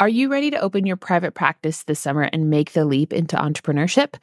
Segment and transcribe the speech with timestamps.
[0.00, 3.36] Are you ready to open your private practice this summer and make the leap into
[3.36, 4.14] entrepreneurship?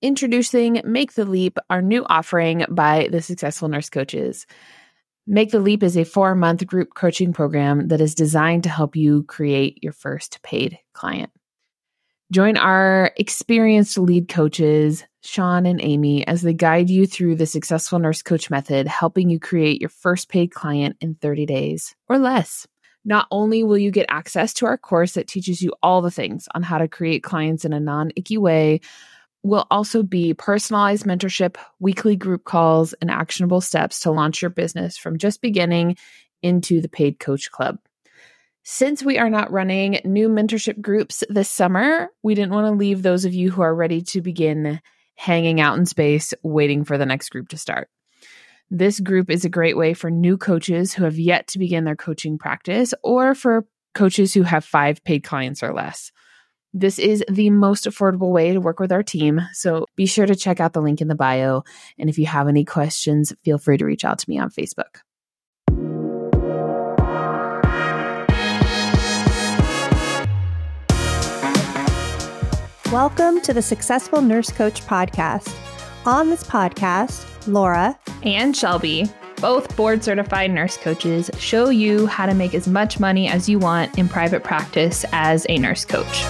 [0.00, 4.46] Introducing Make the Leap, our new offering by the Successful Nurse Coaches.
[5.26, 8.94] Make the Leap is a four month group coaching program that is designed to help
[8.94, 11.32] you create your first paid client.
[12.30, 17.98] Join our experienced lead coaches, Sean and Amy, as they guide you through the Successful
[17.98, 22.68] Nurse Coach method, helping you create your first paid client in 30 days or less.
[23.06, 26.48] Not only will you get access to our course that teaches you all the things
[26.54, 28.80] on how to create clients in a non icky way,
[29.44, 34.98] will also be personalized mentorship, weekly group calls, and actionable steps to launch your business
[34.98, 35.96] from just beginning
[36.42, 37.78] into the paid coach club.
[38.64, 43.02] Since we are not running new mentorship groups this summer, we didn't want to leave
[43.02, 44.80] those of you who are ready to begin
[45.14, 47.88] hanging out in space waiting for the next group to start.
[48.70, 51.94] This group is a great way for new coaches who have yet to begin their
[51.94, 56.10] coaching practice or for coaches who have five paid clients or less.
[56.74, 59.40] This is the most affordable way to work with our team.
[59.52, 61.62] So be sure to check out the link in the bio.
[61.96, 64.96] And if you have any questions, feel free to reach out to me on Facebook.
[72.90, 75.54] Welcome to the Successful Nurse Coach Podcast.
[76.04, 79.08] On this podcast, Laura and Shelby,
[79.40, 83.58] both board certified nurse coaches, show you how to make as much money as you
[83.58, 86.24] want in private practice as a nurse coach.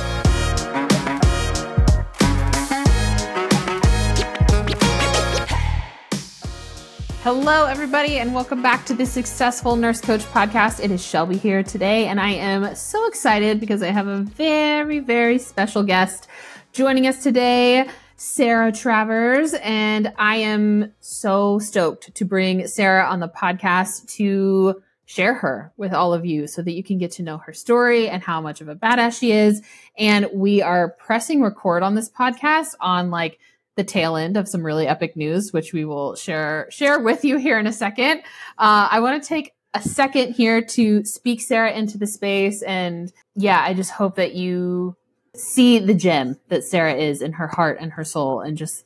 [7.22, 10.78] Hello, everybody, and welcome back to the Successful Nurse Coach podcast.
[10.84, 15.00] It is Shelby here today, and I am so excited because I have a very,
[15.00, 16.28] very special guest
[16.72, 17.88] joining us today.
[18.16, 25.34] Sarah Travers, and I am so stoked to bring Sarah on the podcast to share
[25.34, 28.22] her with all of you so that you can get to know her story and
[28.22, 29.62] how much of a badass she is.
[29.98, 33.38] And we are pressing record on this podcast on like
[33.76, 37.36] the tail end of some really epic news, which we will share share with you
[37.36, 38.20] here in a second.
[38.58, 43.12] Uh, I want to take a second here to speak Sarah into the space, and
[43.34, 44.96] yeah, I just hope that you
[45.36, 48.84] see the gem that Sarah is in her heart and her soul and just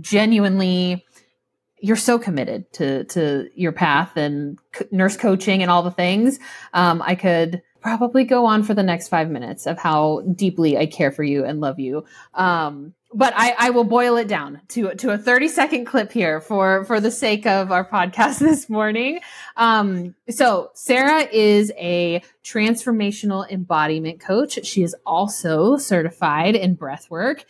[0.00, 1.04] genuinely
[1.78, 4.58] you're so committed to to your path and
[4.90, 6.38] nurse coaching and all the things.
[6.72, 10.86] Um, I could probably go on for the next five minutes of how deeply I
[10.86, 12.04] care for you and love you.
[12.34, 16.40] Um, but I, I will boil it down to to a 30 second clip here
[16.40, 19.20] for for the sake of our podcast this morning.
[19.56, 24.64] Um, so Sarah is a transformational embodiment coach.
[24.66, 27.44] She is also certified in breath work.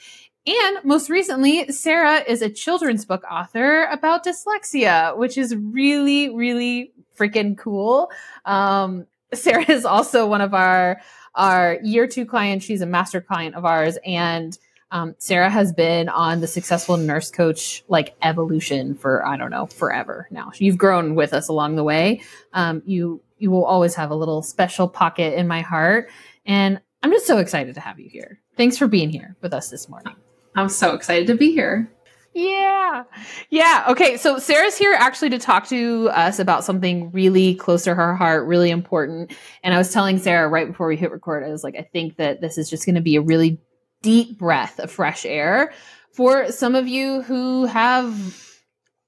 [0.46, 6.92] And most recently, Sarah is a children's book author about dyslexia, which is really, really
[7.18, 8.12] freaking cool.
[8.44, 11.00] Um, Sarah is also one of our
[11.34, 12.64] our year two clients.
[12.64, 14.56] She's a master client of ours, and
[14.90, 19.66] um, Sarah has been on the successful nurse coach like evolution for I don't know
[19.66, 20.52] forever now.
[20.56, 22.22] You've grown with us along the way.
[22.52, 26.10] Um, you you will always have a little special pocket in my heart,
[26.46, 28.40] and I'm just so excited to have you here.
[28.56, 30.14] Thanks for being here with us this morning.
[30.54, 31.90] I'm so excited to be here.
[32.32, 33.04] Yeah.
[33.48, 33.84] Yeah.
[33.88, 34.18] Okay.
[34.18, 38.46] So Sarah's here actually to talk to us about something really close to her heart,
[38.46, 39.32] really important.
[39.62, 42.16] And I was telling Sarah right before we hit record, I was like, I think
[42.16, 43.58] that this is just going to be a really
[44.02, 45.72] deep breath of fresh air
[46.12, 48.42] for some of you who have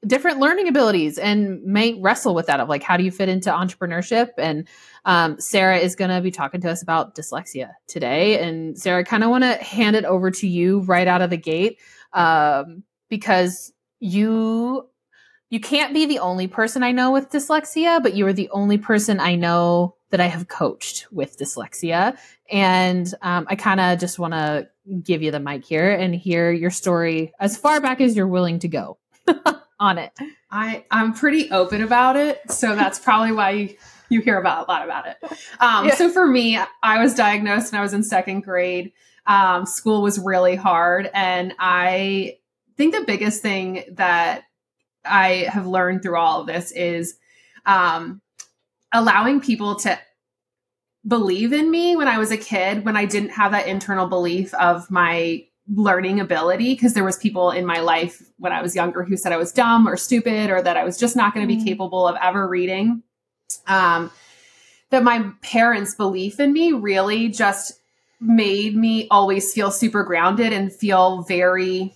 [0.06, 3.50] different learning abilities and may wrestle with that of like how do you fit into
[3.50, 4.31] entrepreneurship?
[4.38, 4.69] And
[5.04, 9.25] um, sarah is going to be talking to us about dyslexia today and sarah kind
[9.25, 11.78] of want to hand it over to you right out of the gate
[12.12, 14.88] um, because you
[15.50, 18.77] you can't be the only person i know with dyslexia but you are the only
[18.77, 22.16] person i know that i have coached with dyslexia.
[22.50, 24.69] And um, i kind of just want to
[25.03, 28.59] give you the mic here and hear your story as far back as you're willing
[28.60, 28.99] to go
[29.81, 30.12] on it.
[30.50, 33.77] I I'm pretty open about it, so that's probably why you,
[34.09, 35.16] you hear about a lot about it.
[35.60, 35.94] Um, yeah.
[35.94, 38.92] So for me, I was diagnosed when I was in second grade.
[39.27, 42.39] Um, school was really hard, and I
[42.77, 44.45] think the biggest thing that
[45.04, 47.16] I have learned through all of this is
[47.66, 48.22] um,
[48.92, 49.98] allowing people to
[51.06, 54.53] believe in me when I was a kid, when I didn't have that internal belief
[54.54, 59.03] of my learning ability because there was people in my life when I was younger
[59.04, 61.54] who said I was dumb or stupid or that I was just not going to
[61.54, 61.65] be mm.
[61.65, 63.03] capable of ever reading.
[63.66, 64.10] Um,
[64.91, 67.74] that my parents' belief in me really just
[68.21, 71.95] made me always feel super grounded and feel very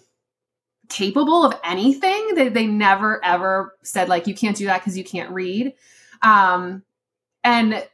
[0.89, 2.35] capable of anything.
[2.35, 5.73] They, they never ever said like you can't do that because you can't read.
[6.21, 6.83] Um,
[7.43, 7.87] and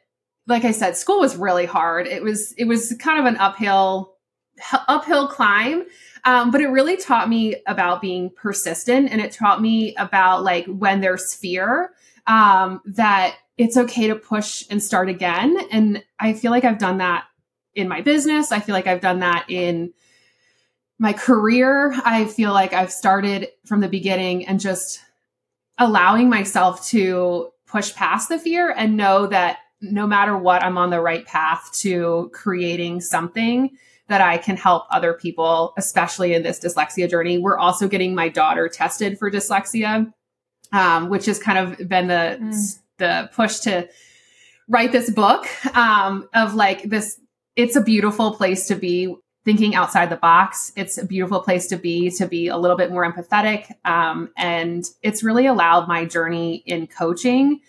[0.48, 2.06] like I said, school was really hard.
[2.06, 4.14] It was it was kind of an uphill
[4.72, 5.84] uphill climb.
[6.24, 10.66] Um, but it really taught me about being persistent and it taught me about like
[10.66, 11.92] when there's fear
[12.26, 15.56] um, that it's okay to push and start again.
[15.70, 17.26] And I feel like I've done that
[17.74, 18.50] in my business.
[18.50, 19.92] I feel like I've done that in
[20.98, 21.94] my career.
[22.04, 25.00] I feel like I've started from the beginning and just
[25.78, 30.90] allowing myself to push past the fear and know that no matter what, I'm on
[30.90, 33.70] the right path to creating something
[34.08, 37.38] that I can help other people, especially in this dyslexia journey.
[37.38, 40.12] We're also getting my daughter tested for dyslexia,
[40.72, 42.78] um, which has kind of been the mm.
[42.96, 43.88] the push to
[44.66, 45.46] write this book
[45.76, 47.20] um, of like this.
[47.54, 49.14] It's a beautiful place to be
[49.44, 50.72] thinking outside the box.
[50.74, 54.84] It's a beautiful place to be to be a little bit more empathetic, um, and
[55.02, 57.60] it's really allowed my journey in coaching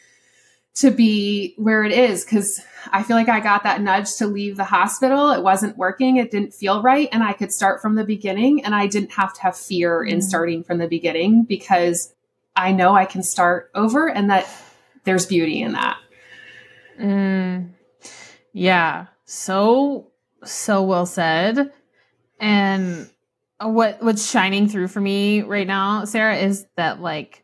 [0.76, 2.62] to be where it is because
[2.92, 5.32] I feel like I got that nudge to leave the hospital.
[5.32, 7.10] It wasn't working, it didn't feel right.
[7.12, 10.10] And I could start from the beginning and I didn't have to have fear mm.
[10.10, 12.14] in starting from the beginning because
[12.56, 14.48] I know I can start over and that
[15.04, 15.98] there's beauty in that.
[17.00, 17.70] Mm.
[18.54, 19.08] Yeah.
[19.26, 20.12] So,
[20.44, 21.72] so well said.
[22.40, 23.10] And
[23.60, 27.44] what what's shining through for me right now, Sarah, is that like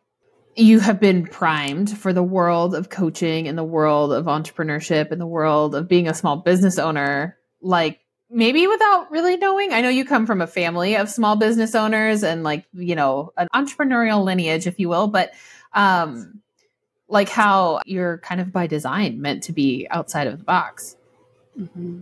[0.56, 5.20] you have been primed for the world of coaching and the world of entrepreneurship and
[5.20, 8.00] the world of being a small business owner like
[8.30, 12.24] maybe without really knowing i know you come from a family of small business owners
[12.24, 15.32] and like you know an entrepreneurial lineage if you will but
[15.74, 16.42] um
[17.08, 20.96] like how you're kind of by design meant to be outside of the box
[21.60, 22.02] mm-hmm.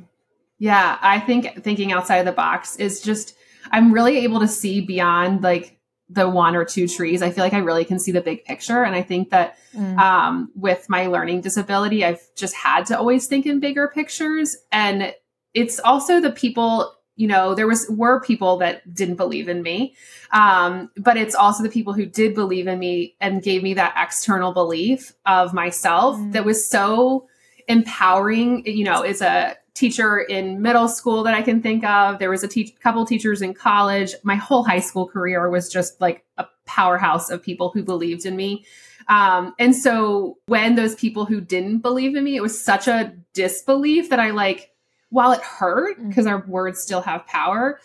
[0.59, 3.35] yeah i think thinking outside of the box is just
[3.71, 5.77] i'm really able to see beyond like
[6.13, 7.21] the one or two trees.
[7.21, 8.83] I feel like I really can see the big picture.
[8.83, 9.97] And I think that mm.
[9.97, 14.55] um, with my learning disability, I've just had to always think in bigger pictures.
[14.71, 15.13] And
[15.53, 19.95] it's also the people, you know, there was were people that didn't believe in me.
[20.31, 23.95] Um, but it's also the people who did believe in me and gave me that
[23.97, 26.31] external belief of myself mm.
[26.33, 27.27] that was so
[27.67, 28.65] empowering.
[28.67, 32.19] You know, is a teacher in middle school that I can think of.
[32.19, 34.13] There was a te- couple teachers in college.
[34.23, 38.35] My whole high school career was just like a powerhouse of people who believed in
[38.35, 38.65] me.
[39.09, 43.13] Um, and so when those people who didn't believe in me, it was such a
[43.33, 44.69] disbelief that I like,
[45.09, 46.35] while it hurt because mm-hmm.
[46.35, 47.79] our words still have power,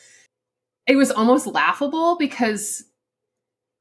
[0.86, 2.84] it was almost laughable because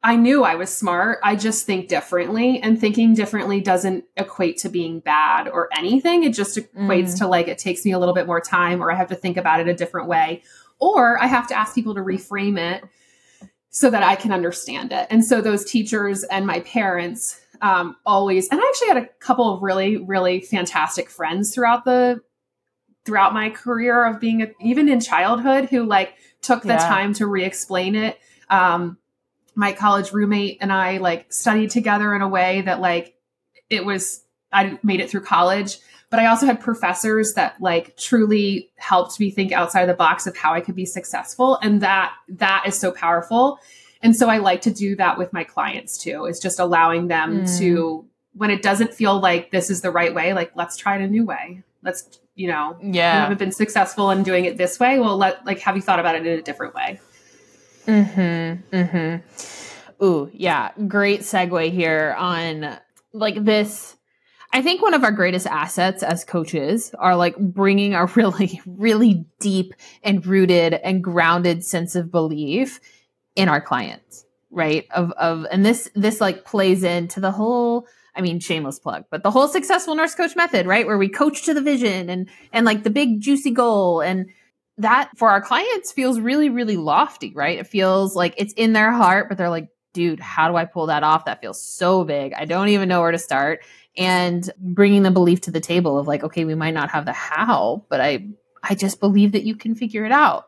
[0.07, 1.19] I knew I was smart.
[1.21, 2.62] I just think differently.
[2.62, 6.24] And thinking differently doesn't equate to being bad or anything.
[6.24, 7.18] It just equates mm.
[7.18, 9.36] to like it takes me a little bit more time or I have to think
[9.36, 10.44] about it a different way.
[10.80, 12.86] Or I have to ask people to reframe it
[13.69, 15.07] so that I can understand it.
[15.09, 19.53] And so those teachers and my parents um, always, and I actually had a couple
[19.53, 22.21] of really, really fantastic friends throughout the
[23.03, 26.88] throughout my career of being a, even in childhood who like took the yeah.
[26.88, 28.18] time to re-explain it.
[28.50, 28.98] Um,
[29.57, 33.15] my college roommate and I like studied together in a way that like
[33.71, 34.24] it was
[34.54, 35.80] I made it through college,
[36.12, 40.38] but I also had professors that like truly helped me think outside the box of
[40.38, 43.59] how I could be successful and that that is so powerful.
[44.04, 46.25] And so I like to do that with my clients too.
[46.25, 47.57] Is just allowing them mm.
[47.57, 51.01] to when it doesn't feel like this is the right way, like let's try it
[51.01, 51.63] a new way.
[51.81, 53.15] Let's, you know, yeah.
[53.15, 55.00] you haven't been successful in doing it this way.
[55.00, 57.00] Well, let like have you thought about it in a different way?
[57.88, 58.75] Mm-hmm.
[58.75, 60.06] Mm-hmm.
[60.06, 60.72] Ooh, yeah.
[60.88, 62.77] Great segue here on
[63.13, 63.96] like this.
[64.53, 69.25] I think one of our greatest assets as coaches are like bringing a really, really
[69.39, 72.79] deep and rooted and grounded sense of belief
[73.36, 74.86] in our clients, right?
[74.91, 79.22] Of, of, and this, this like plays into the whole, I mean, shameless plug, but
[79.24, 80.88] the whole successful nurse coach method, right?
[80.88, 84.27] Where we coach to the vision and, and like the big juicy goal and,
[84.77, 87.57] that for our clients feels really, really lofty, right?
[87.60, 90.88] It feels like it's in their heart, but they're like, dude, how do I pull
[90.88, 91.25] that off?
[91.25, 92.34] That feels so big.
[92.34, 93.65] I don't even know where to start.
[93.98, 97.13] And bringing the belief to the table of like, okay, we might not have the
[97.13, 98.27] how, but I,
[98.62, 100.46] I just believe that you can figure it out.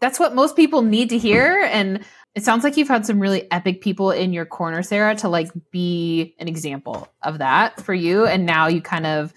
[0.00, 1.60] That's what most people need to hear.
[1.70, 2.02] And
[2.34, 5.50] it sounds like you've had some really epic people in your corner, Sarah, to like
[5.70, 8.24] be an example of that for you.
[8.24, 9.34] And now you kind of,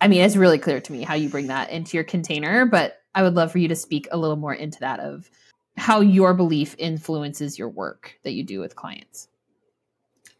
[0.00, 3.01] I mean, it's really clear to me how you bring that into your container, but
[3.14, 5.30] I would love for you to speak a little more into that of
[5.76, 9.28] how your belief influences your work that you do with clients.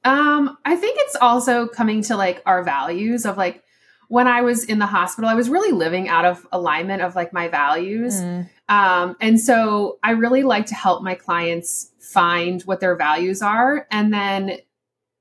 [0.04, 3.62] Um, I think it's also coming to like our values of like
[4.08, 7.32] when I was in the hospital, I was really living out of alignment of like
[7.32, 8.20] my values.
[8.20, 8.48] Mm.
[8.68, 13.86] Um, and so I really like to help my clients find what their values are
[13.90, 14.58] and then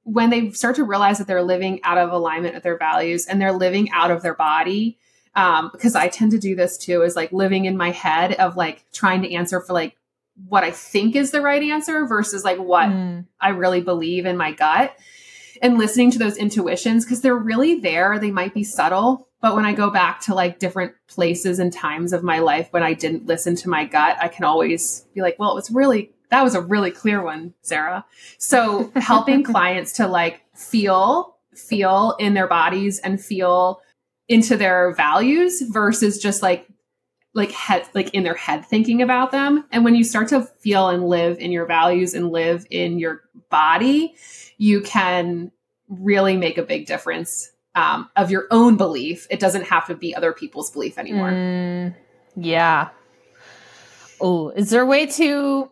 [0.03, 3.39] when they start to realize that they're living out of alignment with their values and
[3.39, 4.97] they're living out of their body
[5.35, 8.55] um, because i tend to do this too is like living in my head of
[8.55, 9.95] like trying to answer for like
[10.47, 13.25] what i think is the right answer versus like what mm.
[13.39, 14.95] i really believe in my gut
[15.61, 19.65] and listening to those intuitions because they're really there they might be subtle but when
[19.65, 23.27] i go back to like different places and times of my life when i didn't
[23.27, 26.55] listen to my gut i can always be like well it was really that was
[26.55, 28.05] a really clear one, Sarah.
[28.37, 33.81] So helping clients to like feel, feel in their bodies and feel
[34.31, 36.65] into their values versus just like
[37.33, 39.65] like head like in their head thinking about them.
[39.71, 43.23] And when you start to feel and live in your values and live in your
[43.49, 44.15] body
[44.57, 45.51] you can
[45.89, 49.27] really make a big difference um, of your own belief.
[49.29, 51.31] It doesn't have to be other people's belief anymore.
[51.31, 51.95] Mm,
[52.37, 52.89] yeah.
[54.21, 55.71] Oh is there a way to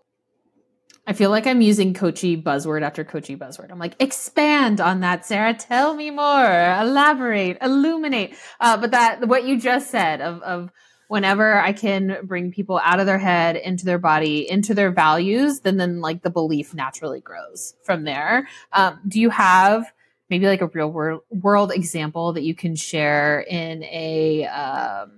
[1.09, 3.71] I feel like I'm using coachy buzzword after coachy buzzword.
[3.71, 5.55] I'm like, expand on that, Sarah.
[5.55, 6.77] Tell me more.
[6.79, 7.57] Elaborate.
[7.63, 8.35] Illuminate.
[8.59, 10.71] Uh, but that what you just said of of
[11.07, 15.61] whenever I can bring people out of their head into their body, into their values,
[15.61, 18.47] then then like the belief naturally grows from there.
[18.71, 19.91] Um, do you have
[20.29, 25.09] maybe like a real world world example that you can share in a um,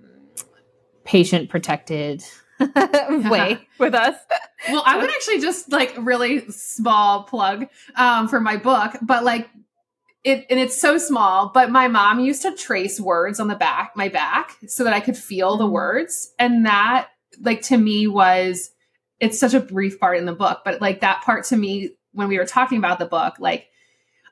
[1.04, 2.24] patient protected
[3.30, 4.16] way with us.
[4.70, 7.66] well, I would actually just like really small plug
[7.96, 9.48] um, for my book, but like
[10.24, 11.50] it and it's so small.
[11.52, 15.00] But my mom used to trace words on the back, my back, so that I
[15.00, 15.72] could feel the mm-hmm.
[15.72, 17.08] words, and that
[17.40, 18.70] like to me was
[19.20, 22.28] it's such a brief part in the book, but like that part to me when
[22.28, 23.68] we were talking about the book, like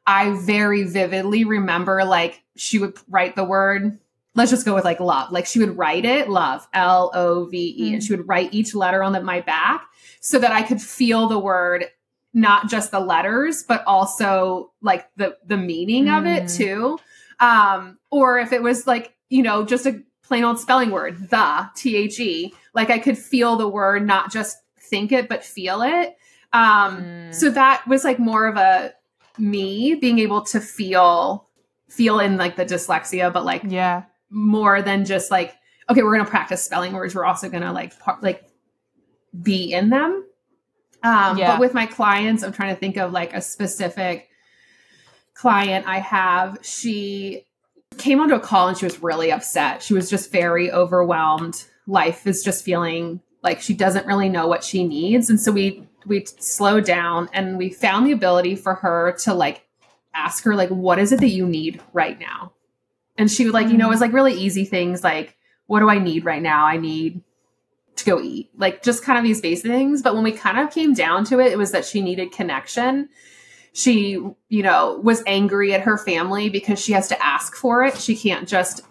[0.07, 3.99] I very vividly remember like she would write the word
[4.35, 5.33] let's just go with like love.
[5.33, 7.95] Like she would write it, love, L O V E, mm-hmm.
[7.95, 9.87] and she would write each letter on the, my back
[10.21, 11.87] so that I could feel the word,
[12.33, 16.19] not just the letters, but also like the the meaning mm.
[16.19, 16.57] of it mm.
[16.57, 16.99] too.
[17.41, 21.69] Um, or if it was like you know just a plain old spelling word, the
[21.75, 25.83] T H E, like I could feel the word, not just think it, but feel
[25.83, 26.17] it.
[26.53, 27.35] Um, mm.
[27.35, 28.93] So that was like more of a
[29.39, 31.49] me being able to feel
[31.89, 35.55] feel in like the dyslexia, but like yeah more than just like
[35.89, 37.15] okay we're going to practice spelling words.
[37.15, 38.45] We're also going to like par- like
[39.43, 40.25] be in them.
[41.03, 41.53] Um yeah.
[41.53, 44.29] but with my clients i'm trying to think of like a specific
[45.35, 46.59] client i have.
[46.63, 47.47] She
[47.97, 49.83] came onto a call and she was really upset.
[49.83, 51.65] She was just very overwhelmed.
[51.87, 55.31] Life is just feeling like she doesn't really know what she needs.
[55.31, 59.67] And so we we slowed down and we found the ability for her to like
[60.15, 62.53] ask her like what is it that you need right now
[63.17, 65.37] and she would like, you know, it was like really easy things like,
[65.67, 66.67] what do I need right now?
[66.67, 67.23] I need
[67.97, 68.51] to go eat.
[68.57, 70.03] Like just kind of these basic things.
[70.03, 73.09] But when we kind of came down to it, it was that she needed connection.
[73.73, 77.97] She, you know, was angry at her family because she has to ask for it.
[77.97, 78.83] She can't just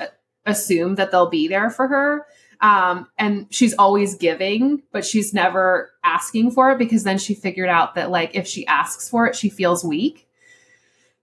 [0.46, 2.26] assume that they'll be there for her.
[2.62, 7.70] Um, and she's always giving, but she's never asking for it because then she figured
[7.70, 10.28] out that like if she asks for it, she feels weak.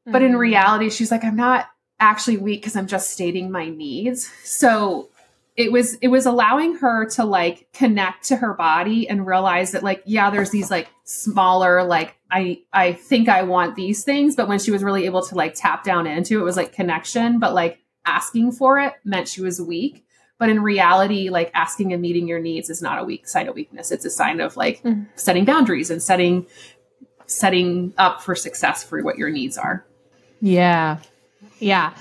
[0.02, 0.12] Mm-hmm.
[0.12, 0.38] But in mm.
[0.38, 1.66] reality, she's like, I'm not
[2.00, 4.30] actually weak because I'm just stating my needs.
[4.44, 5.10] So
[5.56, 9.82] it was it was allowing her to like connect to her body and realize that
[9.82, 14.48] like yeah there's these like smaller like I I think I want these things but
[14.48, 17.38] when she was really able to like tap down into it, it was like connection
[17.38, 20.04] but like asking for it meant she was weak
[20.38, 23.54] but in reality like asking and meeting your needs is not a weak sign of
[23.54, 25.06] weakness it's a sign of like mm.
[25.14, 26.46] setting boundaries and setting
[27.26, 29.86] setting up for success for what your needs are
[30.40, 30.98] yeah
[31.58, 31.94] yeah.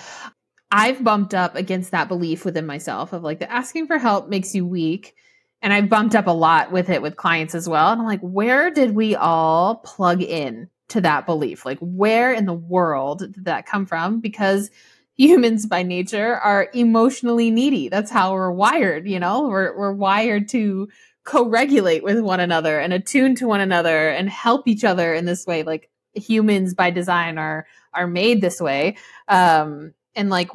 [0.72, 4.54] I've bumped up against that belief within myself of like the asking for help makes
[4.54, 5.16] you weak.
[5.62, 7.92] And I've bumped up a lot with it with clients as well.
[7.92, 11.66] And I'm like, where did we all plug in to that belief?
[11.66, 14.20] Like, where in the world did that come from?
[14.20, 14.70] Because
[15.16, 17.90] humans by nature are emotionally needy.
[17.90, 19.48] That's how we're wired, you know?
[19.48, 20.90] We're we're wired to
[21.24, 25.46] co-regulate with one another and attune to one another and help each other in this
[25.48, 25.64] way.
[25.64, 28.96] Like humans by design are are made this way
[29.28, 30.50] um and like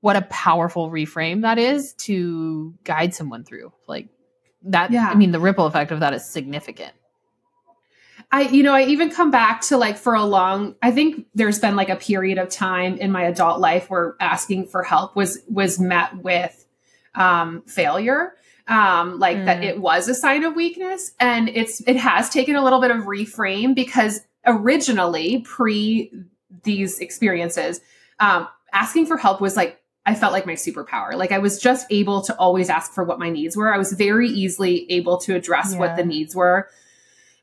[0.00, 4.08] what a powerful reframe that is to guide someone through like
[4.62, 5.08] that yeah.
[5.08, 6.92] i mean the ripple effect of that is significant
[8.32, 11.58] I, you know, I even come back to like for a long, I think there's
[11.58, 15.38] been like a period of time in my adult life where asking for help was,
[15.48, 16.66] was met with,
[17.14, 18.34] um, failure.
[18.68, 19.44] Um, like mm.
[19.46, 22.92] that it was a sign of weakness and it's, it has taken a little bit
[22.92, 26.12] of reframe because originally pre
[26.62, 27.80] these experiences,
[28.20, 31.14] um, asking for help was like I felt like my superpower.
[31.14, 33.72] Like I was just able to always ask for what my needs were.
[33.72, 35.78] I was very easily able to address yeah.
[35.78, 36.68] what the needs were.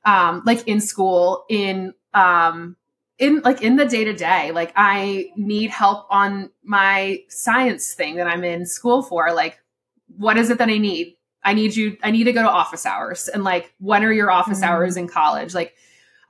[0.03, 2.75] Um, like in school, in um,
[3.17, 8.15] in like in the day to day, like I need help on my science thing
[8.15, 9.33] that I'm in school for.
[9.33, 9.59] Like,
[10.17, 11.15] what is it that I need?
[11.43, 13.29] I need you, I need to go to office hours.
[13.29, 14.69] And like, when are your office mm-hmm.
[14.69, 15.53] hours in college?
[15.53, 15.75] Like,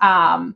[0.01, 0.56] um,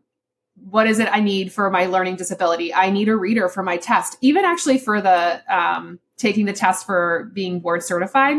[0.56, 2.74] what is it I need for my learning disability?
[2.74, 4.18] I need a reader for my test.
[4.22, 8.38] Even actually for the um, taking the test for being board certified,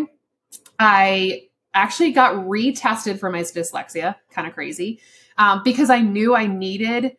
[0.78, 4.14] I actually got retested for my dyslexia.
[4.30, 5.00] Kind of crazy
[5.38, 7.16] um, because I knew I needed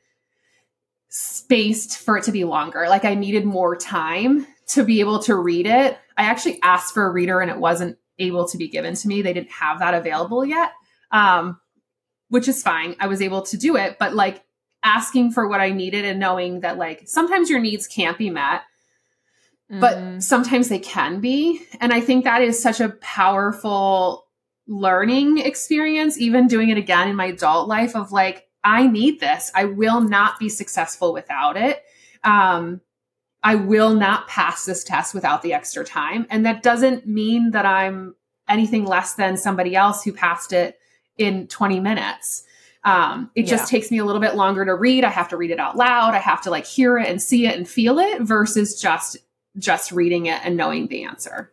[1.09, 2.87] spaced for it to be longer.
[2.89, 5.97] Like I needed more time to be able to read it.
[6.17, 9.21] I actually asked for a reader and it wasn't able to be given to me.
[9.21, 10.71] They didn't have that available yet.
[11.11, 11.59] Um,
[12.29, 12.95] which is fine.
[12.99, 14.43] I was able to do it, but like
[14.83, 18.61] asking for what I needed and knowing that like sometimes your needs can't be met,
[19.71, 19.79] mm-hmm.
[19.79, 21.61] but sometimes they can be.
[21.79, 24.27] And I think that is such a powerful
[24.67, 29.51] learning experience, even doing it again in my adult life of like, I need this.
[29.53, 31.83] I will not be successful without it.
[32.23, 32.81] Um,
[33.43, 36.25] I will not pass this test without the extra time.
[36.31, 38.15] And that doesn't mean that I'm
[38.49, 40.79] anything less than somebody else who passed it
[41.17, 42.43] in 20 minutes.
[42.83, 45.03] Um, it just takes me a little bit longer to read.
[45.03, 46.13] I have to read it out loud.
[46.13, 49.17] I have to like hear it and see it and feel it versus just
[49.57, 51.51] just reading it and knowing the answer.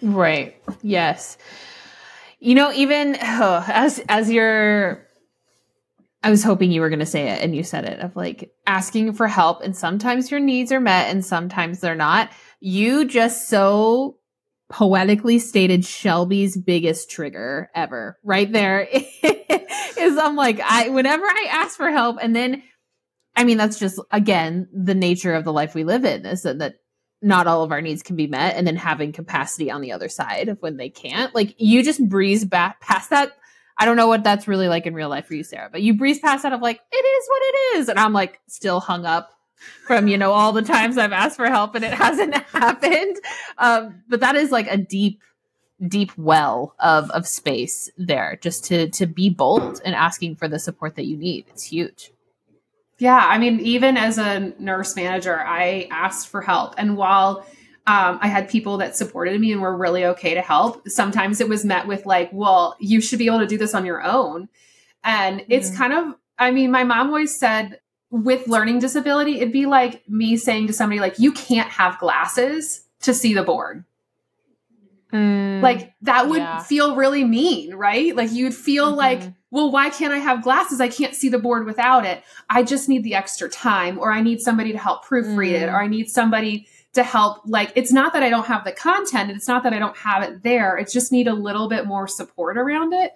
[0.00, 0.56] Right.
[0.82, 1.36] Yes.
[2.38, 5.06] You know, even oh, as as you're
[6.22, 8.52] I was hoping you were going to say it and you said it of like
[8.66, 12.30] asking for help and sometimes your needs are met and sometimes they're not.
[12.60, 14.16] You just so
[14.70, 18.88] poetically stated Shelby's biggest trigger ever right there.
[19.98, 22.62] Is I'm like I whenever I ask for help and then
[23.36, 26.60] I mean that's just again the nature of the life we live in is that,
[26.60, 26.76] that
[27.20, 30.08] not all of our needs can be met and then having capacity on the other
[30.08, 31.34] side of when they can't.
[31.34, 33.32] Like you just breeze back past that.
[33.76, 35.94] I don't know what that's really like in real life for you Sarah but you
[35.94, 39.04] breeze past that of like it is what it is and I'm like still hung
[39.04, 39.30] up
[39.86, 43.16] from you know all the times I've asked for help and it hasn't happened.
[43.58, 45.22] Um, but that is like a deep,
[45.86, 50.58] deep well of of space there, just to to be bold and asking for the
[50.58, 51.46] support that you need.
[51.48, 52.12] It's huge.
[52.98, 57.46] Yeah, I mean, even as a nurse manager, I asked for help, and while
[57.86, 60.88] um, I had people that supported me and were really okay to help.
[60.88, 63.86] Sometimes it was met with like, "Well, you should be able to do this on
[63.86, 64.48] your own,"
[65.02, 65.76] and it's mm.
[65.76, 66.14] kind of.
[66.38, 70.72] I mean, my mom always said with learning disability, it'd be like me saying to
[70.72, 73.84] somebody like, "You can't have glasses to see the board."
[75.12, 76.60] Mm, like that would yeah.
[76.60, 78.14] feel really mean, right?
[78.14, 78.96] Like you'd feel mm-hmm.
[78.96, 80.80] like, well, why can't I have glasses?
[80.80, 82.22] I can't see the board without it.
[82.48, 85.62] I just need the extra time, or I need somebody to help proofread mm.
[85.62, 87.42] it, or I need somebody to help.
[87.44, 90.22] Like, it's not that I don't have the content, it's not that I don't have
[90.22, 90.76] it there.
[90.76, 93.12] It's just need a little bit more support around it.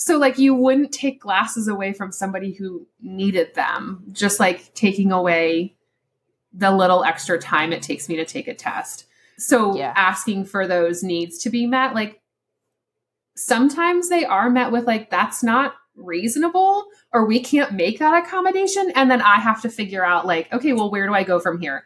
[0.00, 5.10] So like you wouldn't take glasses away from somebody who needed them, just like taking
[5.10, 5.74] away
[6.52, 9.06] the little extra time it takes me to take a test.
[9.38, 9.92] So yeah.
[9.96, 12.20] asking for those needs to be met, like
[13.36, 18.92] sometimes they are met with like that's not reasonable or we can't make that accommodation
[18.94, 21.60] and then I have to figure out like okay, well where do I go from
[21.60, 21.84] here?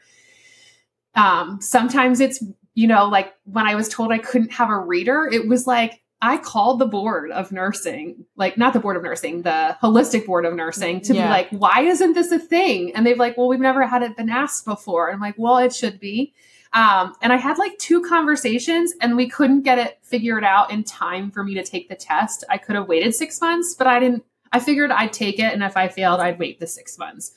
[1.14, 2.44] Um sometimes it's
[2.75, 6.01] you know like when I was told I couldn't have a reader, it was like
[6.24, 10.46] I called the board of nursing, like not the board of nursing, the holistic board
[10.46, 11.24] of nursing to yeah.
[11.24, 12.94] be like, why isn't this a thing?
[12.94, 15.08] And they've like, well, we've never had it been asked before.
[15.08, 16.32] And I'm like, well, it should be.
[16.74, 20.85] Um, and I had like two conversations and we couldn't get it figured out in
[20.85, 22.44] time for me to take the test.
[22.48, 25.52] I could have waited six months, but I didn't, I figured I'd take it.
[25.52, 27.32] And if I failed, I'd wait the six months.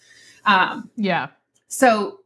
[0.45, 1.29] Um, yeah.
[1.69, 2.19] So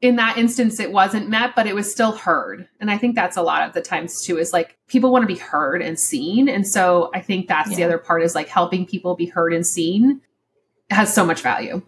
[0.00, 2.68] in that instance it wasn't met but it was still heard.
[2.80, 5.26] And i think that's a lot of the times too is like people want to
[5.26, 6.48] be heard and seen.
[6.48, 7.76] And so i think that's yeah.
[7.76, 10.20] the other part is like helping people be heard and seen
[10.90, 11.82] has so much value.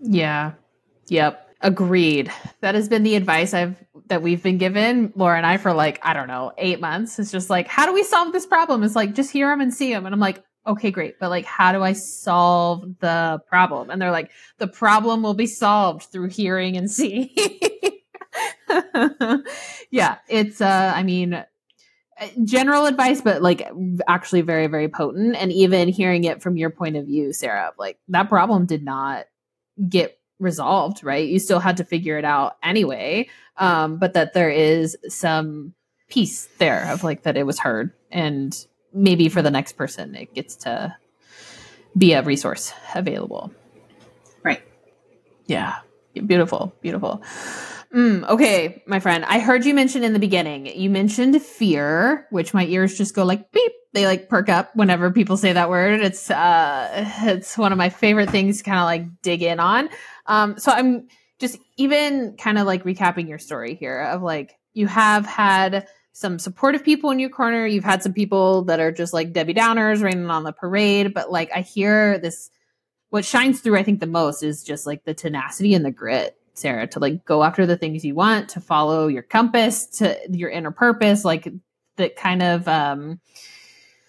[0.00, 0.52] Yeah.
[1.08, 1.48] Yep.
[1.62, 2.30] Agreed.
[2.60, 5.12] That has been the advice i've that we've been given.
[5.14, 7.18] Laura and i for like i don't know eight months.
[7.18, 8.82] It's just like how do we solve this problem?
[8.82, 11.44] It's like just hear them and see them and i'm like okay, great, but like,
[11.44, 13.90] how do I solve the problem?
[13.90, 17.30] And they're like, the problem will be solved through hearing and seeing.
[19.90, 21.44] yeah, it's, uh, I mean,
[22.44, 23.68] general advice, but like
[24.06, 25.36] actually very, very potent.
[25.36, 29.26] And even hearing it from your point of view, Sarah, like that problem did not
[29.88, 31.28] get resolved, right?
[31.28, 33.28] You still had to figure it out anyway.
[33.56, 35.74] Um, but that there is some
[36.08, 40.34] piece there of like that it was heard and maybe for the next person it
[40.34, 40.94] gets to
[41.96, 43.52] be a resource available.
[44.42, 44.62] Right.
[45.46, 45.76] Yeah.
[46.14, 47.22] Beautiful beautiful.
[47.94, 52.54] Mm, okay my friend i heard you mention in the beginning you mentioned fear which
[52.54, 53.72] my ears just go like beep.
[53.92, 56.00] They like perk up whenever people say that word.
[56.00, 56.88] It's uh
[57.22, 59.90] it's one of my favorite things to kind of like dig in on.
[60.26, 64.86] Um so I'm just even kind of like recapping your story here of like you
[64.86, 67.66] have had some supportive people in your corner.
[67.66, 71.14] You've had some people that are just like Debbie Downers raining on the parade.
[71.14, 72.50] But like I hear this,
[73.10, 76.36] what shines through, I think, the most is just like the tenacity and the grit,
[76.54, 80.50] Sarah, to like go after the things you want, to follow your compass, to your
[80.50, 81.48] inner purpose, like
[81.96, 83.20] that kind of, um,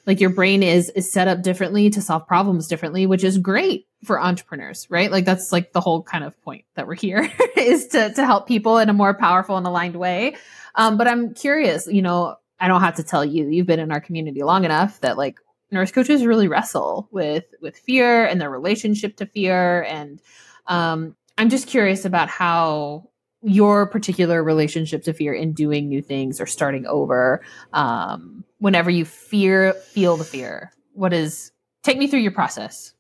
[0.06, 3.88] like your brain is is set up differently to solve problems differently which is great
[4.04, 7.88] for entrepreneurs right like that's like the whole kind of point that we're here is
[7.88, 10.36] to to help people in a more powerful and aligned way
[10.76, 13.92] um, but I'm curious, you know, I don't have to tell you, you've been in
[13.92, 15.38] our community long enough that like
[15.72, 19.84] nurse coaches really wrestle with with fear and their relationship to fear.
[19.84, 20.22] And
[20.68, 23.10] um, I'm just curious about how
[23.42, 27.42] your particular relationship to fear in doing new things or starting over.
[27.74, 31.52] Um, whenever you fear feel the fear what is
[31.84, 32.94] take me through your process.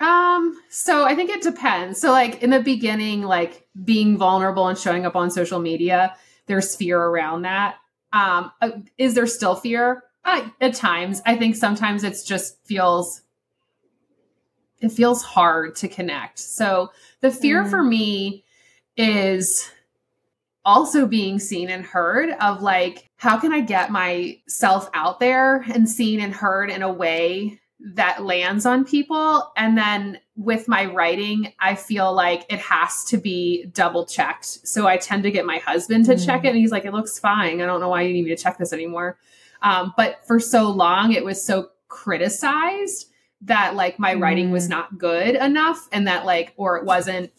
[0.00, 1.98] Um so i think it depends.
[1.98, 6.14] So like in the beginning like being vulnerable and showing up on social media
[6.46, 7.76] there's fear around that.
[8.12, 10.04] Um, uh, is there still fear?
[10.24, 13.22] Uh, at times, I think sometimes it's just feels
[14.80, 16.38] it feels hard to connect.
[16.38, 17.70] So the fear mm.
[17.70, 18.44] for me
[18.96, 19.70] is
[20.64, 25.88] also being seen and heard of like how can I get myself out there and
[25.88, 29.52] seen and heard in a way that lands on people.
[29.56, 34.46] And then with my writing, I feel like it has to be double checked.
[34.66, 36.24] So I tend to get my husband to mm.
[36.24, 36.48] check it.
[36.48, 37.60] And he's like, it looks fine.
[37.60, 39.18] I don't know why you need me to check this anymore.
[39.62, 43.10] Um, but for so long, it was so criticized
[43.42, 44.22] that like my mm.
[44.22, 44.70] writing was mm.
[44.70, 47.32] not good enough and that like, or it wasn't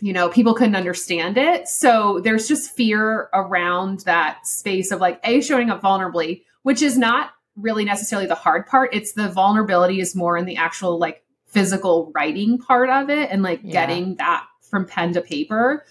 [0.00, 1.66] you know, people couldn't understand it.
[1.66, 6.96] So there's just fear around that space of like, A, showing up vulnerably, which is
[6.96, 8.94] not really necessarily the hard part.
[8.94, 13.42] It's the vulnerability is more in the actual like physical writing part of it and
[13.42, 13.72] like yeah.
[13.72, 15.84] getting that from pen to paper.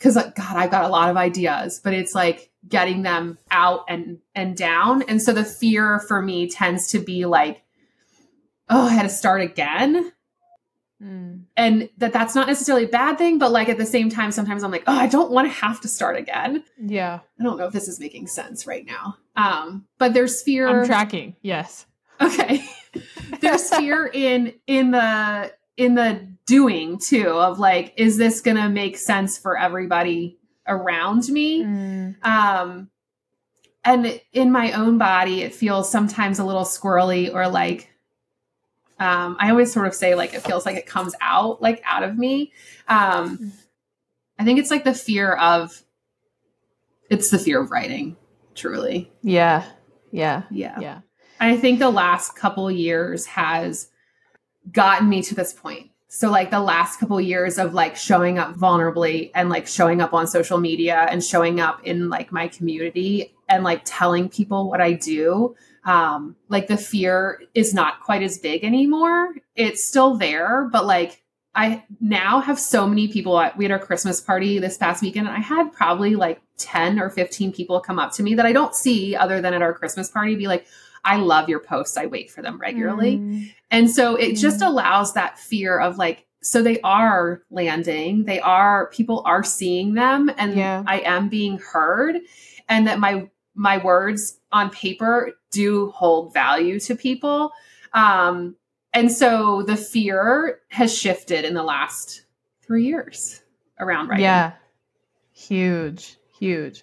[0.00, 3.84] Cause like, God, I've got a lot of ideas, but it's like getting them out
[3.88, 5.02] and and down.
[5.02, 7.62] And so the fear for me tends to be like,
[8.68, 10.12] oh, I had to start again.
[11.02, 11.44] Mm.
[11.56, 14.64] And that that's not necessarily a bad thing, but like at the same time, sometimes
[14.64, 16.64] I'm like, oh, I don't want to have to start again.
[16.78, 17.20] Yeah.
[17.38, 19.16] I don't know if this is making sense right now.
[19.36, 20.68] Um, but there's fear.
[20.68, 21.36] I'm tracking.
[21.42, 21.86] Yes.
[22.20, 22.64] Okay.
[23.40, 28.96] there's fear in in the in the doing too of like, is this gonna make
[28.96, 31.62] sense for everybody around me?
[31.62, 32.24] Mm.
[32.24, 32.90] Um,
[33.84, 37.88] and in my own body, it feels sometimes a little squirrely or like
[38.98, 42.02] um, I always sort of say like it feels like it comes out like out
[42.02, 42.52] of me.
[42.88, 43.52] Um,
[44.38, 45.82] I think it's like the fear of
[47.10, 48.16] it's the fear of writing,
[48.54, 49.10] truly.
[49.22, 49.64] Yeah.
[50.10, 50.42] Yeah.
[50.50, 50.78] Yeah.
[50.80, 51.00] Yeah.
[51.40, 53.88] I think the last couple years has
[54.70, 55.90] gotten me to this point.
[56.08, 60.14] So like the last couple years of like showing up vulnerably and like showing up
[60.14, 64.80] on social media and showing up in like my community and like telling people what
[64.80, 65.54] I do
[65.88, 69.34] um, like the fear is not quite as big anymore.
[69.56, 71.22] It's still there, but like
[71.54, 75.26] I now have so many people at we had our Christmas party this past weekend.
[75.26, 78.52] And I had probably like 10 or 15 people come up to me that I
[78.52, 80.66] don't see other than at our Christmas party be like,
[81.04, 81.96] I love your posts.
[81.96, 83.16] I wait for them regularly.
[83.16, 83.54] Mm.
[83.70, 84.40] And so it mm.
[84.40, 89.94] just allows that fear of like, so they are landing, they are, people are seeing
[89.94, 90.84] them, and yeah.
[90.86, 92.16] I am being heard,
[92.68, 97.52] and that my my words on paper do hold value to people.
[97.92, 98.56] Um,
[98.92, 102.24] and so the fear has shifted in the last
[102.62, 103.42] three years
[103.78, 104.24] around writing.
[104.24, 104.52] Yeah.
[105.32, 106.82] Huge, huge.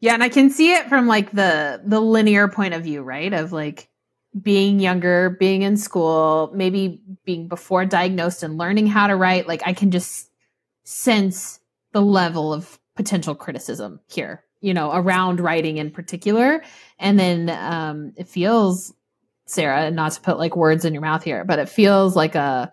[0.00, 3.32] Yeah, and I can see it from like the the linear point of view, right?
[3.32, 3.88] Of like
[4.40, 9.48] being younger, being in school, maybe being before diagnosed and learning how to write.
[9.48, 10.30] Like I can just
[10.84, 11.60] sense
[11.92, 16.62] the level of potential criticism here you know, around writing in particular.
[16.98, 18.94] And then um, it feels,
[19.46, 22.72] Sarah, not to put like words in your mouth here, but it feels like a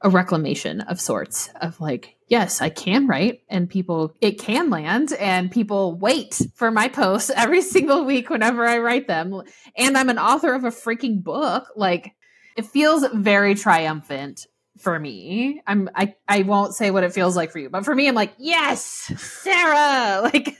[0.00, 5.12] a reclamation of sorts of like, yes, I can write and people it can land
[5.14, 9.42] and people wait for my posts every single week whenever I write them.
[9.76, 11.66] And I'm an author of a freaking book.
[11.74, 12.14] Like
[12.56, 14.46] it feels very triumphant
[14.78, 15.62] for me.
[15.66, 18.14] I'm I I won't say what it feels like for you, but for me I'm
[18.14, 18.82] like, "Yes,
[19.16, 20.58] Sarah." Like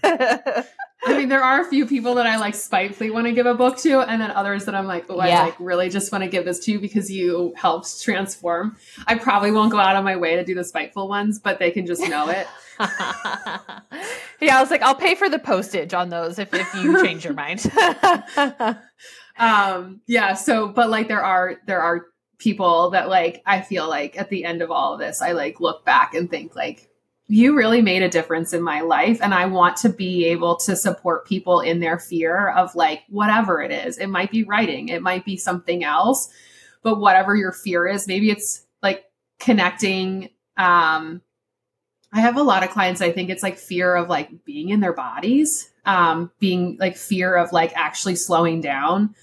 [1.05, 3.55] I mean, there are a few people that I like spitefully want to give a
[3.55, 5.43] book to, and then others that I'm like, oh, yeah.
[5.43, 8.77] I like really just want to give this to you because you helped transform.
[9.07, 11.71] I probably won't go out on my way to do the spiteful ones, but they
[11.71, 12.49] can just know it.
[14.41, 17.25] yeah, I was like, I'll pay for the postage on those if, if you change
[17.25, 17.71] your mind.
[19.39, 20.35] um, yeah.
[20.35, 22.07] So, but like there are there are
[22.39, 25.61] people that like I feel like at the end of all of this, I like
[25.61, 26.89] look back and think like
[27.27, 30.75] you really made a difference in my life and i want to be able to
[30.75, 33.99] support people in their fear of like whatever it is.
[33.99, 34.89] It might be writing.
[34.89, 36.31] It might be something else
[36.83, 39.05] but whatever your fear is maybe it's like
[39.39, 41.21] connecting um
[42.13, 44.81] i have a lot of clients i think it's like fear of like being in
[44.81, 49.15] their bodies um being like fear of like actually slowing down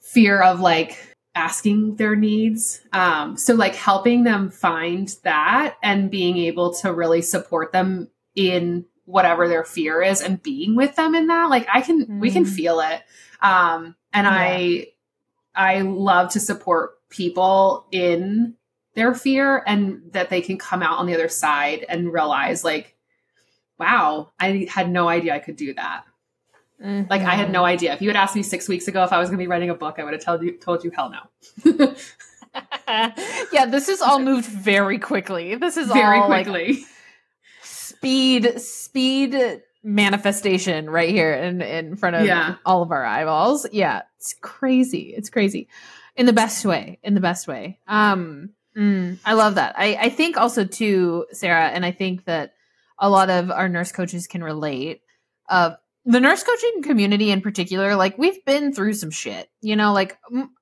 [0.00, 2.80] fear of like asking their needs.
[2.92, 8.86] Um, so, like helping them find that and being able to really support them in
[9.04, 11.50] whatever their fear is and being with them in that.
[11.50, 12.20] Like, I can, mm.
[12.20, 12.54] we can mm.
[12.54, 13.02] feel it.
[13.42, 14.30] Um, and yeah.
[14.32, 14.86] I,
[15.54, 18.54] I love to support people in
[18.94, 22.96] their fear and that they can come out on the other side and realize, like,
[23.78, 26.04] wow, I had no idea I could do that.
[26.84, 27.10] Mm-hmm.
[27.10, 27.94] Like I had no idea.
[27.94, 29.70] If you had asked me six weeks ago if I was going to be writing
[29.70, 31.94] a book, I would have told you told you hell no.
[33.52, 35.54] yeah, this has all moved very quickly.
[35.54, 36.66] This is very all quickly.
[36.74, 36.84] Like
[37.62, 42.56] speed, speed manifestation right here in in front of yeah.
[42.66, 43.66] all of our eyeballs.
[43.72, 45.14] Yeah, it's crazy.
[45.16, 45.68] It's crazy
[46.16, 46.98] in the best way.
[47.02, 47.78] In the best way.
[47.86, 49.74] Um, mm, I love that.
[49.78, 52.54] I I think also too, Sarah, and I think that
[52.98, 55.00] a lot of our nurse coaches can relate.
[55.48, 59.92] Of the nurse coaching community in particular, like we've been through some shit, you know,
[59.92, 60.54] like m-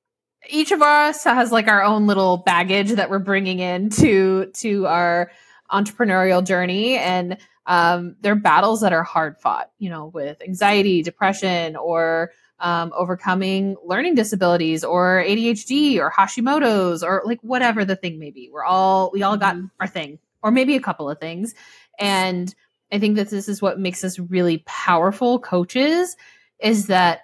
[0.48, 4.86] each of us has like our own little baggage that we're bringing in to to
[4.86, 5.30] our
[5.70, 6.96] entrepreneurial journey.
[6.96, 12.92] And um they're battles that are hard fought you know with anxiety depression or um,
[12.96, 18.50] overcoming learning disabilities or adhd or hashimoto's or like whatever the thing may be.
[18.52, 19.66] We're all we all got mm-hmm.
[19.80, 21.54] our thing or maybe a couple of things.
[21.98, 22.54] And
[22.92, 26.14] I think that this is what makes us really powerful coaches
[26.60, 27.20] is that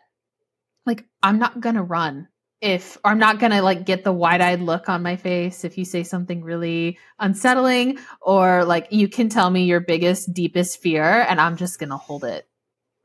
[0.87, 2.29] like I'm not going to run
[2.61, 5.85] if I'm not going to like get the wide-eyed look on my face if you
[5.85, 11.41] say something really unsettling or like you can tell me your biggest deepest fear and
[11.41, 12.49] I'm just going to hold it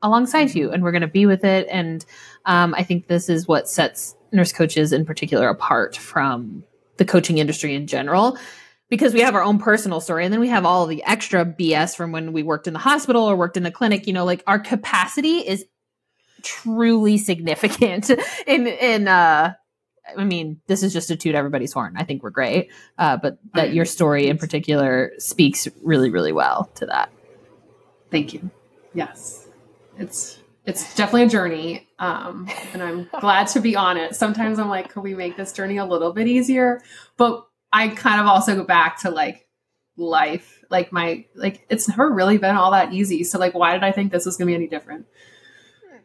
[0.02, 1.68] alongside you and we're going to be with it.
[1.70, 2.04] And
[2.46, 6.64] um, I think this is what sets nurse coaches in particular apart from
[6.96, 8.36] the coaching industry in general
[8.90, 11.96] because we have our own personal story and then we have all the extra BS
[11.96, 14.42] from when we worked in the hospital or worked in the clinic, you know, like
[14.46, 15.64] our capacity is
[16.42, 18.10] truly significant
[18.46, 19.54] in in uh
[20.16, 21.94] I mean, this is just a toot everybody's horn.
[21.96, 22.70] I think we're great.
[22.98, 27.10] Uh, but that your story in particular speaks really, really well to that.
[28.10, 28.50] Thank you.
[28.92, 29.48] Yes.
[29.98, 31.88] It's it's definitely a journey.
[31.98, 34.14] Um, and I'm glad to be on it.
[34.14, 36.82] Sometimes I'm like, could we make this journey a little bit easier?
[37.16, 39.48] But I kind of also go back to like
[39.96, 40.64] life.
[40.70, 43.24] Like my like it's never really been all that easy.
[43.24, 45.06] So like why did I think this was gonna be any different?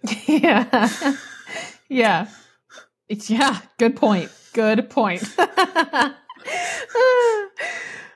[0.28, 1.16] Yeah.
[1.90, 2.28] yeah.
[3.08, 4.32] It's yeah, good point.
[4.54, 5.24] Good point.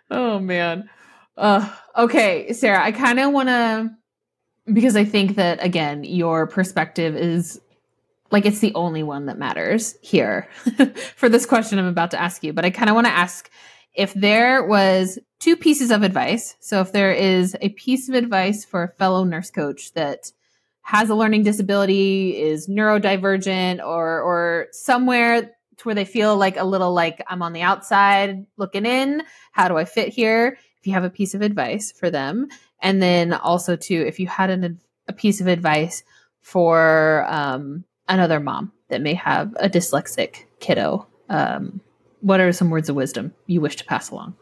[0.10, 0.89] oh man.
[1.38, 3.92] Uh okay, Sarah, I kind of want to
[4.72, 7.60] because I think that again, your perspective is
[8.34, 10.50] like it's the only one that matters here
[11.15, 12.52] for this question I'm about to ask you.
[12.52, 13.50] But I kind of want to ask
[13.93, 16.56] if there was two pieces of advice.
[16.60, 20.32] So if there is a piece of advice for a fellow nurse coach that
[20.82, 26.65] has a learning disability, is neurodivergent, or or somewhere to where they feel like a
[26.65, 29.22] little like I'm on the outside looking in.
[29.52, 30.58] How do I fit here?
[30.80, 32.48] If you have a piece of advice for them,
[32.82, 36.04] and then also too, if you had an, a piece of advice
[36.41, 41.82] for um, another mom that may have a dyslexic kiddo, um,
[42.22, 44.36] what are some words of wisdom you wish to pass along?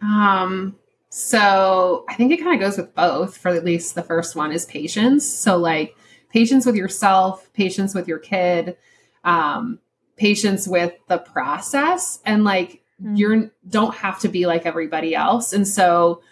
[0.00, 0.76] Um,
[1.08, 3.36] so I think it kind of goes with both.
[3.36, 5.26] For at least the first one is patience.
[5.26, 5.96] So like
[6.30, 8.76] patience with yourself, patience with your kid,
[9.24, 9.78] um,
[10.16, 13.16] patience with the process, and like mm-hmm.
[13.16, 16.22] you're don't have to be like everybody else, and so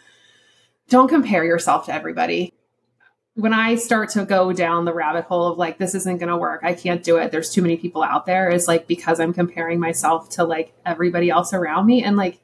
[0.88, 2.52] don't compare yourself to everybody
[3.34, 6.36] when I start to go down the rabbit hole of like, this isn't going to
[6.36, 9.32] work, I can't do it, there's too many people out there, is like because I'm
[9.32, 12.02] comparing myself to like everybody else around me.
[12.02, 12.40] And like,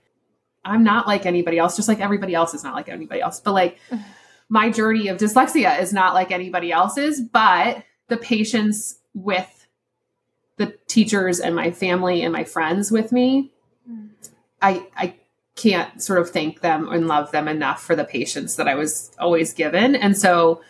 [0.64, 3.40] I'm not like anybody else, just like everybody else is not like anybody else.
[3.40, 3.79] But like,
[4.49, 9.66] my journey of dyslexia is not like anybody else's, but the patience with
[10.57, 13.53] the teachers and my family and my friends with me,
[13.90, 14.09] mm.
[14.62, 15.14] I, I
[15.57, 19.11] can't sort of thank them and love them enough for the patience that I was
[19.19, 19.97] always given.
[19.97, 20.61] And so,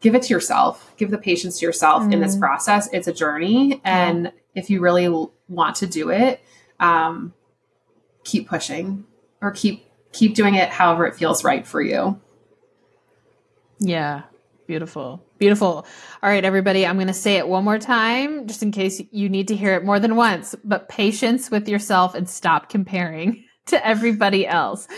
[0.00, 2.12] give it to yourself give the patience to yourself mm.
[2.12, 2.40] in this mm.
[2.40, 5.08] process it's a journey and if you really
[5.48, 6.40] want to do it
[6.80, 7.32] um,
[8.24, 9.04] keep pushing
[9.40, 12.20] or keep keep doing it however it feels right for you
[13.78, 14.22] yeah
[14.66, 15.24] Beautiful.
[15.38, 15.86] Beautiful.
[16.22, 19.28] All right, everybody, I'm going to say it one more time just in case you
[19.28, 23.86] need to hear it more than once, but patience with yourself and stop comparing to
[23.86, 24.88] everybody else.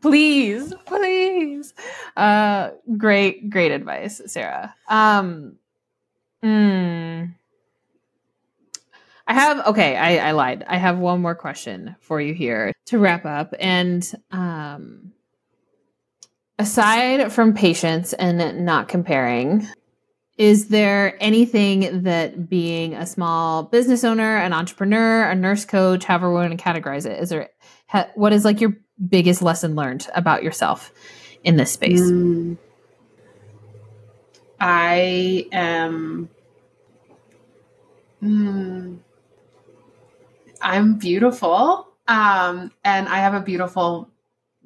[0.00, 1.74] Please, please.
[2.16, 4.74] Uh great great advice, Sarah.
[4.88, 5.56] Um
[6.44, 7.34] mm,
[9.26, 10.64] I have okay, I, I lied.
[10.68, 13.54] I have one more question for you here to wrap up.
[13.58, 15.12] And um
[16.58, 19.66] aside from patience and not comparing,
[20.38, 26.30] is there anything that being a small business owner, an entrepreneur, a nurse coach, however
[26.30, 27.50] we want to categorize it, is there
[28.14, 28.76] what is like your
[29.08, 30.92] biggest lesson learned about yourself
[31.44, 32.00] in this space?
[32.00, 32.56] Mm.
[34.60, 36.28] I am.
[38.22, 38.98] Mm,
[40.60, 44.08] I'm beautiful, um, and I have a beautiful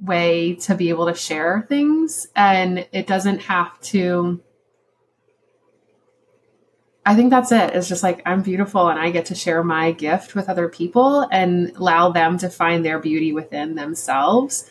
[0.03, 4.41] way to be able to share things and it doesn't have to
[7.05, 7.75] I think that's it.
[7.75, 11.27] It's just like I'm beautiful and I get to share my gift with other people
[11.33, 14.71] and allow them to find their beauty within themselves.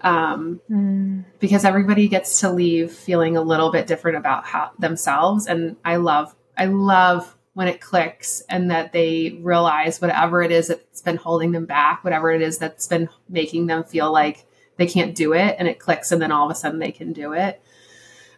[0.00, 1.24] Um, mm.
[1.38, 5.46] because everybody gets to leave feeling a little bit different about how themselves.
[5.46, 10.68] And I love, I love when it clicks and that they realize whatever it is
[10.68, 14.44] that's been holding them back, whatever it is that's been making them feel like
[14.76, 17.12] they can't do it, and it clicks, and then all of a sudden they can
[17.12, 17.62] do it.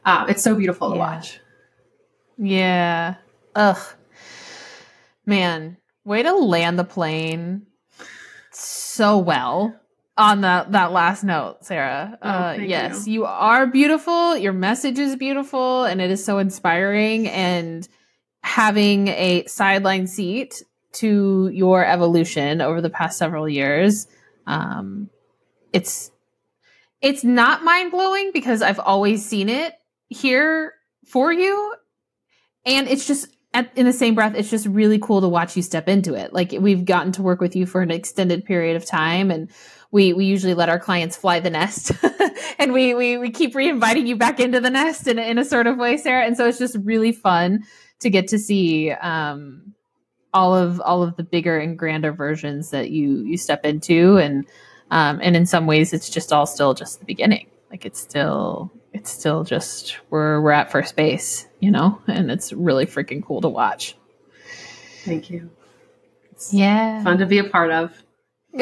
[0.04, 1.40] Um, it's so beautiful to watch.
[2.38, 3.16] Yeah.
[3.54, 3.78] Ugh.
[5.24, 7.66] Man, way to land the plane
[8.52, 9.74] so well
[10.16, 12.18] on that that last note, Sarah.
[12.22, 13.14] Oh, uh, yes, you.
[13.14, 14.36] you are beautiful.
[14.36, 17.28] Your message is beautiful, and it is so inspiring.
[17.28, 17.86] And
[18.42, 24.06] having a sideline seat to your evolution over the past several years,
[24.46, 25.10] um,
[25.72, 26.10] it's
[27.02, 29.74] it's not mind blowing because I've always seen it
[30.08, 30.72] here
[31.04, 31.74] for you,
[32.66, 35.62] and it's just at, in the same breath, it's just really cool to watch you
[35.62, 36.32] step into it.
[36.32, 39.50] Like we've gotten to work with you for an extended period of time, and
[39.90, 41.92] we we usually let our clients fly the nest,
[42.58, 45.66] and we we we keep reinviting you back into the nest in in a sort
[45.66, 46.26] of way, Sarah.
[46.26, 47.64] And so it's just really fun
[48.00, 49.72] to get to see um,
[50.34, 54.44] all of all of the bigger and grander versions that you you step into, and
[54.90, 57.48] um, and in some ways, it's just all still just the beginning.
[57.70, 62.52] Like it's still it's still just where we're at first base, you know, and it's
[62.52, 63.96] really freaking cool to watch.
[65.02, 65.50] Thank you.
[66.30, 67.90] It's yeah, fun to be a part of.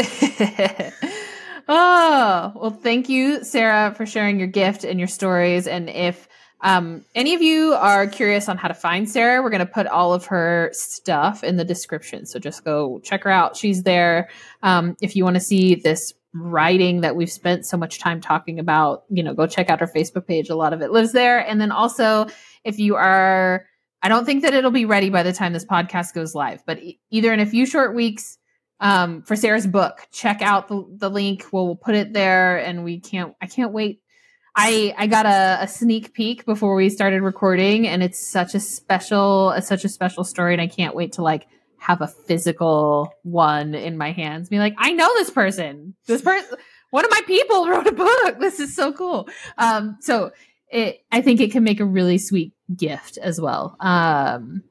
[1.68, 5.66] oh well, thank you, Sarah, for sharing your gift and your stories.
[5.66, 6.26] And if
[6.62, 9.86] um, any of you are curious on how to find Sarah, we're going to put
[9.86, 12.24] all of her stuff in the description.
[12.24, 13.54] So just go check her out.
[13.54, 14.30] She's there.
[14.62, 18.58] Um, if you want to see this writing that we've spent so much time talking
[18.58, 20.48] about, you know, go check out her Facebook page.
[20.48, 21.38] A lot of it lives there.
[21.38, 22.26] And then also,
[22.64, 23.66] if you are,
[24.02, 26.78] I don't think that it'll be ready by the time this podcast goes live, but
[26.78, 28.38] e- either in a few short weeks
[28.80, 31.46] um, for Sarah's book, check out the, the link.
[31.52, 33.34] We'll, we'll put it there, and we can't.
[33.40, 34.00] I can't wait
[34.56, 38.60] I I got a, a, sneak peek before we started recording, and it's such a
[38.60, 41.46] special, a, such a special story, and I can't wait to like
[41.78, 44.48] have a physical one in my hands.
[44.48, 45.94] Be like, I know this person.
[46.06, 46.56] This person,
[46.90, 48.38] one of my people wrote a book.
[48.38, 49.28] This is so cool.
[49.58, 50.30] Um, so
[50.70, 54.62] it, I think it can make a really sweet gift as well, um,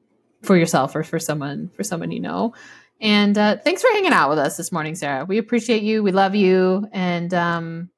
[0.42, 2.54] for yourself or for someone for someone you know.
[3.00, 5.24] And uh, thanks for hanging out with us this morning, Sarah.
[5.24, 6.02] We appreciate you.
[6.02, 7.90] We love you, and um,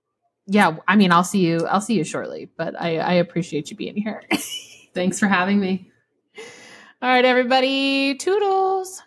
[0.47, 1.67] yeah, I mean, I'll see you.
[1.67, 4.23] I'll see you shortly, but I, I appreciate you being here.
[4.95, 5.91] Thanks for having me.
[7.03, 8.15] All right, everybody.
[8.17, 9.03] Toodles.